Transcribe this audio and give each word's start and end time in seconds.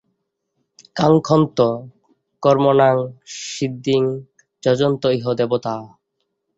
কাঙ্ক্ষন্ত 0.95 1.57
কর্মণাং 2.43 2.95
সিদ্ধিং 3.45 4.01
যজন্ত 4.63 5.03
ইহ 5.17 5.25
দেবতাঃ। 5.33 5.81